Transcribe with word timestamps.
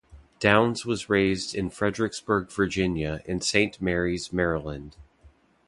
Downes 0.39 0.83
was 0.83 1.11
raised 1.11 1.53
in 1.53 1.69
Fredericksburg, 1.69 2.49
Virginia 2.51 3.21
and 3.27 3.43
Saint 3.43 3.79
Mary's 3.79 4.33
Maryland. 4.33 4.97